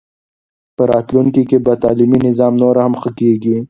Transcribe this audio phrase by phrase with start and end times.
[0.75, 3.57] په راتلونکي کې به تعلیمي نظام نور هم ښه کېږي.